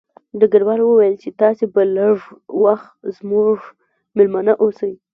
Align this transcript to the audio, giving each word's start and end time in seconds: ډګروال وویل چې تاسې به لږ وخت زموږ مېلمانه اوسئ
ډګروال 0.39 0.79
وویل 0.83 1.15
چې 1.23 1.29
تاسې 1.41 1.63
به 1.73 1.81
لږ 1.97 2.17
وخت 2.63 2.91
زموږ 3.19 3.55
مېلمانه 4.15 4.53
اوسئ 4.63 4.93